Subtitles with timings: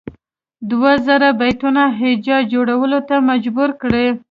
[0.69, 4.07] دوه زره بیتونو هجا جوړولو ته مجبور کړي.